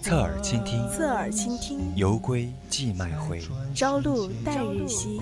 [0.00, 3.42] 侧耳倾听，侧耳倾听，犹归寄卖回，
[3.74, 5.20] 朝露待日晞。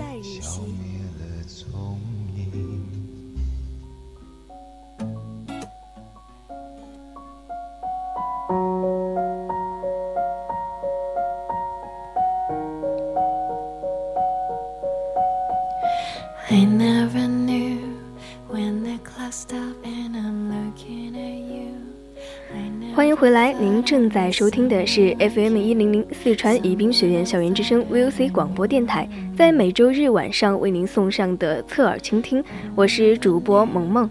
[23.53, 29.07] 您正在收听的是 FM 一零零四川宜宾学院校园之声 VOC 广播电台，
[29.37, 32.43] 在每周日晚上为您送上的侧耳倾听，
[32.75, 34.09] 我是主播萌萌。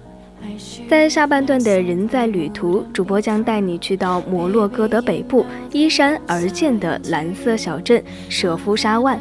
[0.88, 9.18] 在下半段的人在旅途，主播将带你去到摩洛哥的北部依山而建的蓝色小镇舍夫沙万，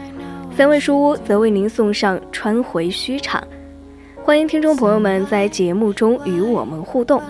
[0.55, 3.43] 三位书屋则为您送上穿回虚场。
[4.23, 7.21] 欢迎听众朋友们在节目中与我们互动。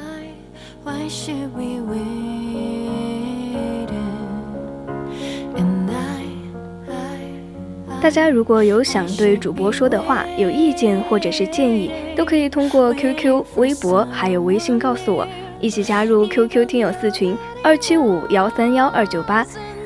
[8.05, 15.27] 大家如果有想对主播说的话、有意见或者是建议，都可以通过 QQ、微博还有微信告诉我，
[15.59, 19.43] 一起加入 QQ 听友四群二七五幺三幺二九八，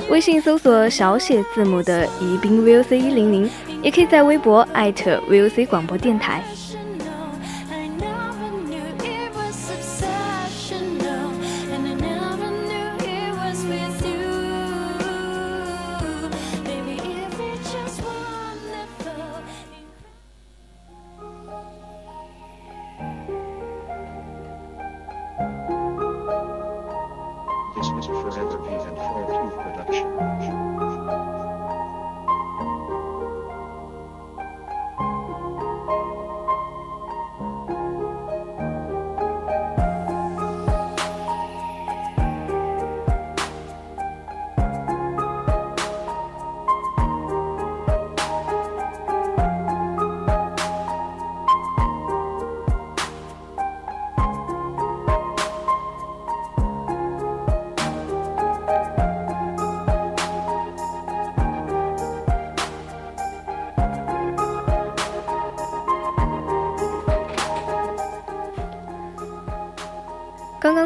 [0.10, 3.50] 微信搜索小写字母的宜宾 VOC 一零零，
[3.82, 6.44] 也可以在微博艾特 VOC 广播电台。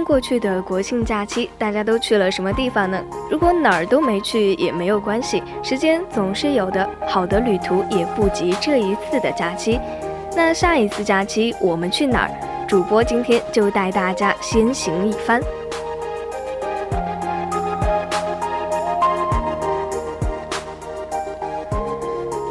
[0.03, 3.01] 过去的国庆假期，大家都去了什么地方呢？
[3.29, 6.89] 如果哪儿都没去也没有关系，时间总是有的。
[7.07, 9.79] 好的旅途也不及这一次的假期。
[10.35, 12.31] 那下一次假期我们去哪儿？
[12.67, 15.41] 主播今天就带大家先行一番。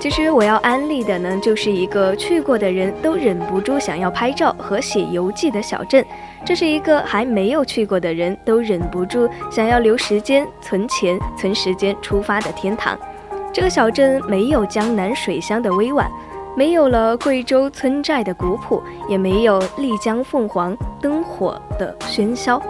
[0.03, 6.05] 其实我要安利的呢，就是一个去过的人都忍不住想要拍照和写游记的小镇。
[6.45, 12.99] 这是一个还没有去过的人都忍不住想要留时间、存钱、存时间出发的天堂。
[13.53, 16.11] 这个小镇没有江南水乡的委婉，
[16.57, 22.61] 没有了贵州村寨的古朴，也没有丽江凤凰灯火的喧嚣。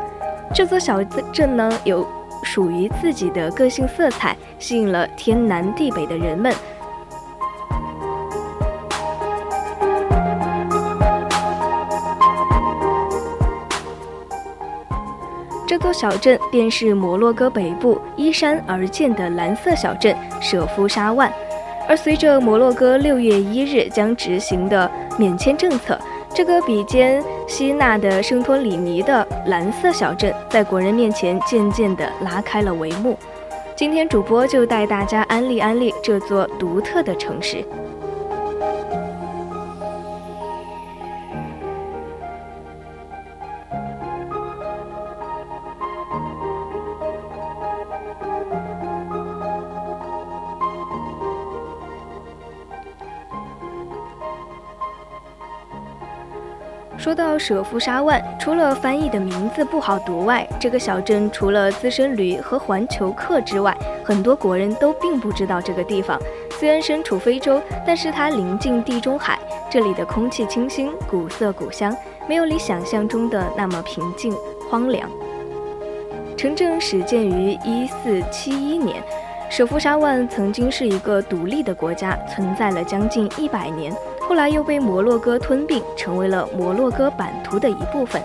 [0.52, 2.06] 这座小镇呢，有
[2.42, 6.52] 属于自己的个性色彩，吸引了天南地北的人们。
[15.92, 21.32] 小镇便是摩洛哥北部依山而建的蓝色小镇舍夫沙万，
[21.88, 25.98] 而随着摩洛哥六月一日将执行的免签政策，
[26.34, 33.18] 这个比肩希腊的圣托里尼的蓝色小镇，在国人面前渐渐地拉开了帷幕。
[33.74, 37.64] 今天主播就带大家安利安利这座独特的城市。
[57.02, 66.16] 说到舍夫沙万，除了翻译的名字不好读外，这个小镇除了资深驴和环球客之外，很多国人都并不知道这个地方。
[66.60, 69.36] 虽然身处非洲，但是它临近地中海，
[69.68, 71.92] 这里的空气清新，古色古香，
[72.28, 74.32] 没有你想象中的那么平静
[74.70, 75.10] 荒凉。
[76.36, 79.02] 城镇始建于一四七一年，
[79.50, 83.92] 舍夫沙万曾经是一个独立的国家，存在了将近一百年，
[84.28, 88.22] 后来又被摩洛哥吞并，成为了摩洛哥版图的一部分。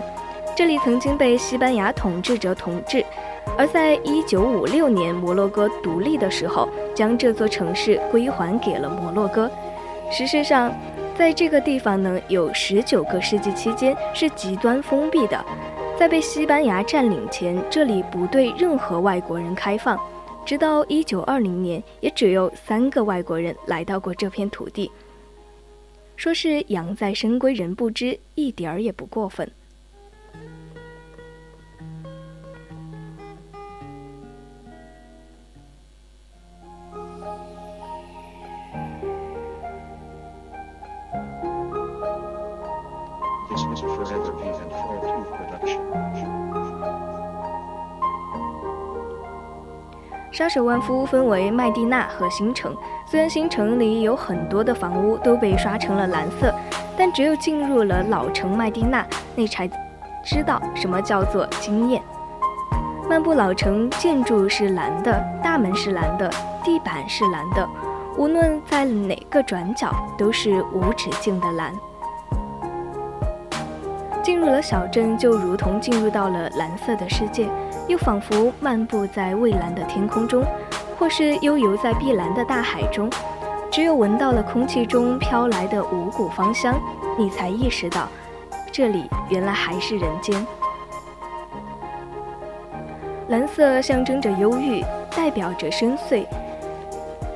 [0.56, 3.04] 这里曾经被西班牙统治者统治，
[3.56, 9.50] 而在一九五六年摩洛哥独立的时候，将这座城市归还给了摩洛哥。
[10.10, 10.72] 事实上，
[11.16, 15.44] 在这个地方呢，有十九个世纪期间是极端封闭的。
[15.98, 19.98] 在被西班牙占领前，这里不对任何外国人开放。
[20.44, 24.90] 直到一九二零年，也只有三个外国人来到过这片土地。
[26.18, 29.48] 说是养在深闺人不知，一点儿也不过分。
[50.38, 52.72] 沙舍万夫分为麦地那和新城，
[53.04, 56.54] 虽然新城里有很多的房屋都被刷成了蓝色，
[56.96, 59.04] 但只有进入了老城麦地那，
[59.34, 59.66] 那才
[60.24, 62.00] 知道什么叫做惊艳。
[63.10, 66.30] 漫步老城，建筑是蓝的，大门是蓝的，
[66.62, 67.68] 地板是蓝的，
[68.16, 71.72] 无论在哪个转角，都是无止境的蓝。
[74.28, 77.48] 进入了小镇，就如同进入到了蓝色的世界。
[77.86, 80.44] 又仿佛漫步在蔚蓝的天空中，
[80.98, 83.08] 或是悠游在碧蓝的大海中。
[83.70, 86.78] 只有闻到了空气中飘来的五谷芳香，
[87.18, 88.06] 你才意识到，
[88.70, 90.46] 这里原来还是人间。
[93.28, 94.84] 蓝色象征着忧郁，
[95.16, 96.26] 代表着深邃。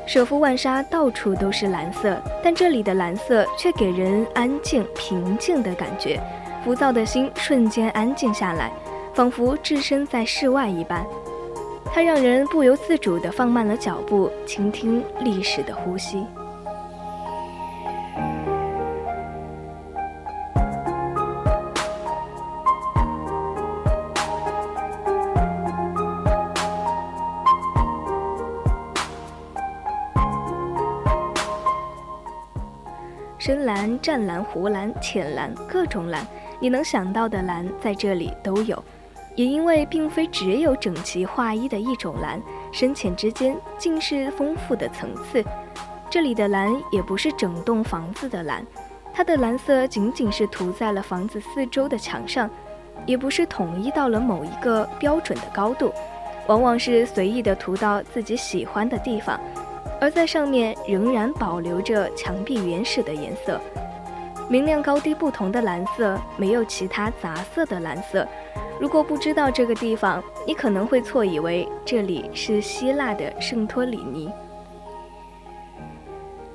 [0.04, 6.20] 舍夫万沙到处都是蓝色，但这里的蓝色却给人安静、平静的感觉，
[6.64, 8.72] 浮躁的心瞬间安静下来。
[9.14, 11.04] 仿佛置身在室外一般，
[11.84, 16.26] 它让人不由自主地放慢了脚步，倾听历史的呼吸。
[33.36, 36.26] 深蓝、湛蓝、湖蓝、浅蓝，各种蓝，
[36.62, 38.80] 你能想到的蓝在这里都有。
[39.34, 45.42] 也因为并非只有整齐划一的一种蓝，深浅之间尽是丰富的层次。
[46.10, 48.64] 这里的蓝也不是整栋房子的蓝，
[49.12, 52.48] 它的蓝色仅仅是涂在了房子四周的墙上，
[53.06, 55.90] 也不是统一到了某一个标准的高度，
[56.46, 59.40] 往往是随意的涂到自己喜欢的地方，
[59.98, 63.58] 而在上面仍然保留着墙壁原始的颜色。
[64.48, 68.26] 明亮高低不同的蓝色，没有其他杂色的蓝色。
[68.78, 74.30] 如果不知道这个地方，你可能会错以为这里是希腊的圣托里尼，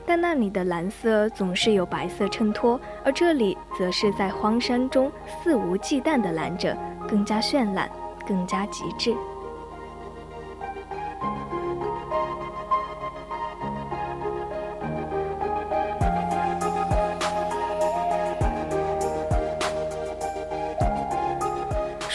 [0.06, 5.12] 但那里的蓝色总是有白色衬托，而这里则是在荒山中
[5.42, 7.90] 肆无忌惮地蓝着，更加绚烂，
[8.28, 9.16] 更加极致。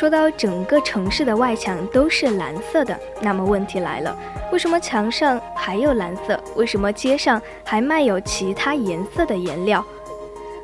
[0.03, 4.19] 说到整个城市的外墙都是蓝色的，那么问题来了：
[4.51, 6.37] 为什么墙上还有蓝色？
[6.57, 9.85] 为什么街上还卖有其他颜色的颜料？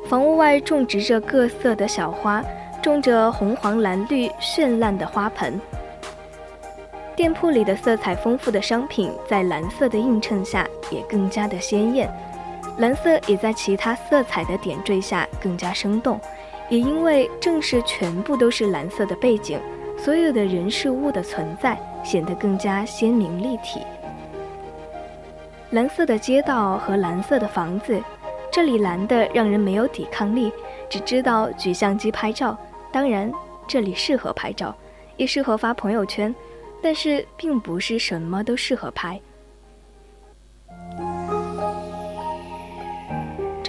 [0.09, 2.43] 房屋外种植着各色的小花，
[2.81, 5.57] 种着红黄蓝绿绚烂的花盆。
[7.15, 12.13] 店铺里的色彩丰富的商品在蓝色的映衬下也更加的鲜艳，
[12.79, 16.19] 蓝色也在其他色彩的点缀下更加生动。
[16.69, 19.59] 也因为正是全部都是蓝色的背景，
[19.97, 23.81] 所有的人事物的存在显得更加鲜明立体。
[25.71, 27.99] 蓝色的街道和蓝色的房子，
[28.51, 30.51] 这里蓝的让人没有抵抗力，
[30.89, 32.57] 只知道举相机拍照。
[32.91, 33.31] 当然，
[33.67, 34.75] 这里适合拍照，
[35.15, 36.33] 也适合发朋友圈，
[36.81, 39.19] 但是并不是什么都适合拍。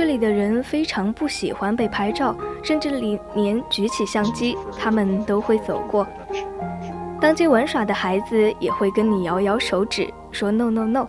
[0.00, 6.06] 这里的人非常不喜欢被拍照，甚至里连举起相机，他们都会走过。
[7.20, 11.06] 当街玩耍的孩子也会跟你摇摇手指，说 “no no no”。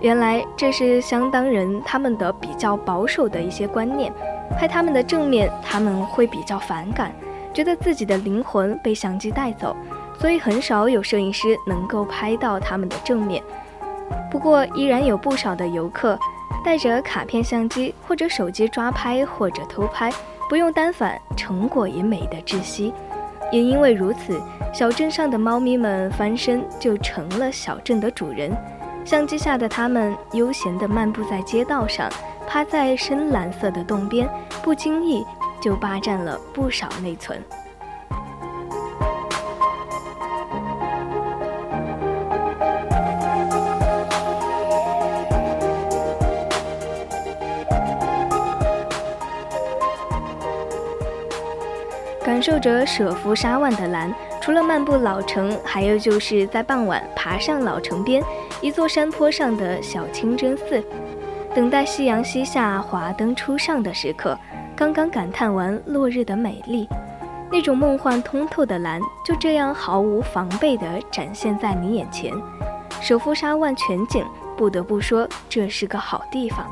[0.00, 4.10] 原来这是相当人他们的比较保守的一些观念。
[4.56, 7.14] 拍他们的正面，他们会比较反感，
[7.52, 9.76] 觉得自己的灵魂被相机带走，
[10.18, 13.42] 所以很少有摄影师能够拍到他们的正面。
[14.30, 16.18] 不过，依然有不少的游客。
[16.64, 20.12] 带着卡片相机或者手机抓拍或者偷拍，
[20.48, 22.92] 不用单反，成果也美得窒息。
[23.50, 24.40] 也因为如此，
[24.72, 28.50] 小镇上的猫咪们翻身就成了小镇的主人。
[29.04, 32.08] 相机下的它们悠闲地漫步在街道上，
[32.46, 34.28] 趴在深蓝色的洞边，
[34.62, 35.26] 不经意
[35.60, 37.42] 就霸占了不少内存。
[52.42, 58.22] 受着舍夫沙万的蓝，除了漫步老城，还有就是在傍晚爬上老城边
[58.60, 60.82] 一座山坡上的小清真寺，
[61.54, 64.36] 等待夕阳西下、华灯初上的时刻。
[64.74, 66.88] 刚刚感叹完落日的美丽，
[67.50, 72.32] 那种梦幻通透的蓝，就这样毫无防备地展现在你眼前。
[73.00, 74.24] 舍夫沙万全景，
[74.56, 76.66] 不得不说，这是个好地方。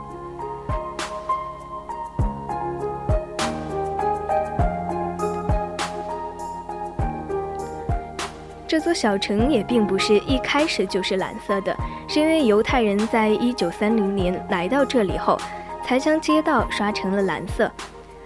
[8.71, 15.37] 这座小城也并不是一开始就是蓝色的，是因为犹太人在一九三零年来到这里后，
[15.83, 17.69] 才将街道刷成了蓝色。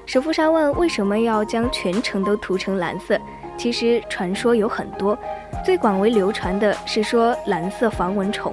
[0.04, 3.18] 舍夫沙万为什么要将全城都涂成蓝色？
[3.56, 5.18] 其实传说有很多，
[5.64, 8.52] 最广为流传的是说蓝色防蚊虫。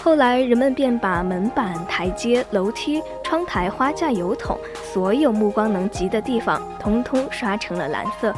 [0.00, 4.56] 后来人们便把门板、台阶、楼梯、窗台、花架、油桶，
[4.92, 8.32] 所有目光能及的地方，通通刷成了蓝色。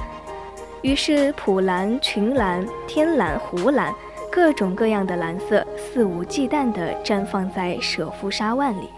[0.83, 3.93] 于是，普蓝、群蓝、天蓝、湖蓝，
[4.31, 8.89] 各种各样的蓝色肆无忌惮地绽放在舍夫沙万里。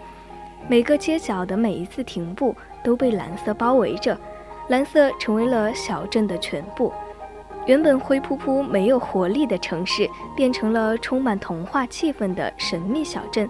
[0.67, 4.15] 每个街角的每一次停步都被蓝色包围着，
[4.67, 6.93] 蓝色成为了小镇的全部。
[7.65, 13.49] 原本灰扑扑、没有活力的城市，变成了充满童话气氛的神秘小镇。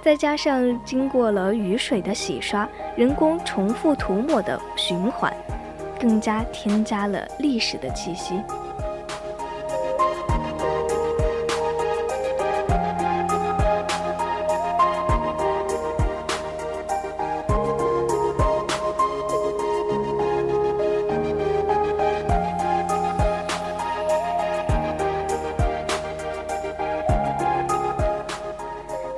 [0.00, 5.32] 再加上经过了雨水的洗刷，人工重复涂抹的循环。
[6.00, 8.42] 更加添加了历史的气息。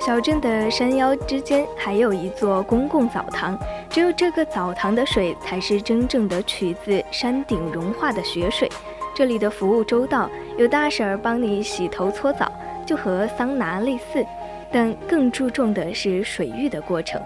[0.04, 3.58] 小镇的山腰之间还有一座公共澡堂。
[3.92, 8.66] 只有这个澡堂的水才是真正的取自山顶融化的雪水。
[9.14, 12.50] 这里的服务周到，有大婶儿帮你洗头搓澡，
[12.86, 14.24] 就和桑拿类似，
[14.72, 17.20] 但更注重的是水浴的过程。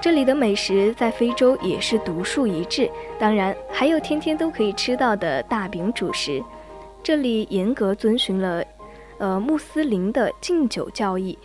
[0.00, 6.42] 这里的美食在非洲也是独树一帜，当然还有天天都可以吃到的大饼主食。
[7.02, 8.64] 这里严格遵循了，
[9.18, 11.38] 呃穆斯林的禁酒教义。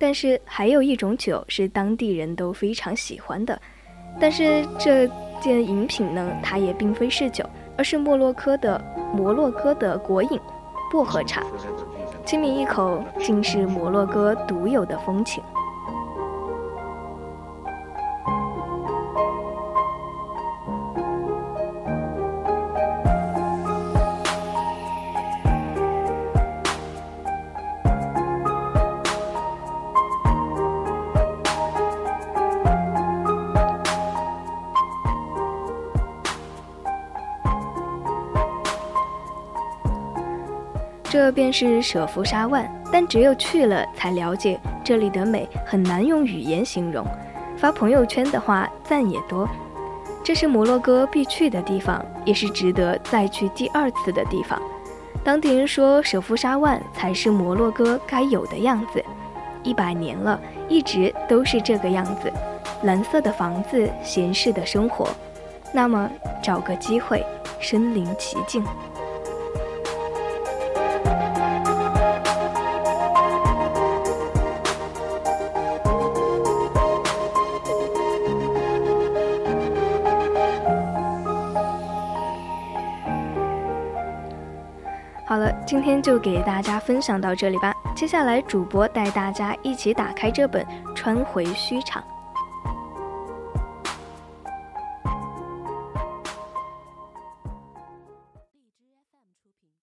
[0.00, 3.60] 但是还有一种酒是当地人都非常喜欢的，
[4.18, 5.06] 但是这
[5.42, 7.44] 件饮品呢，它也并非是酒，
[7.76, 8.82] 而是摩洛哥的
[9.14, 10.40] 摩洛哥的国饮——
[10.90, 11.42] 薄荷茶。
[12.24, 15.42] 亲抿一口，竟是摩洛哥独有的风情。
[41.30, 47.06] 这便是舍夫沙万，但只有去了才了解这里的美，很难用语言形容。
[47.56, 49.48] 发朋友圈的话，赞也多。
[50.24, 54.60] 这是摩洛哥必去的地方，也是值得再去第二次的地方。
[55.22, 59.00] 当地人说，舍夫沙万才是摩洛哥该有的样子。
[59.62, 60.36] 一百年了，
[60.68, 62.32] 一直都是这个样子：
[62.82, 65.08] 蓝色的房子，闲适的生活。
[65.72, 66.10] 那么，
[66.42, 67.24] 找个机会，
[67.60, 68.64] 身临其境。
[85.70, 87.72] 今天就给大家分享到这里吧。
[87.94, 90.64] 接下来，主播带大家一起打开这本
[90.96, 92.02] 《穿回虚场》。